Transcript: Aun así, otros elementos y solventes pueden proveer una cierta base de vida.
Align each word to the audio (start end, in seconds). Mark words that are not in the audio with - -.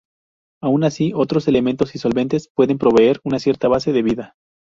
Aun 0.63 0.83
así, 0.83 1.11
otros 1.15 1.47
elementos 1.47 1.93
y 1.93 1.99
solventes 1.99 2.49
pueden 2.55 2.79
proveer 2.79 3.19
una 3.23 3.37
cierta 3.37 3.67
base 3.67 3.93
de 3.93 4.01
vida. 4.01 4.35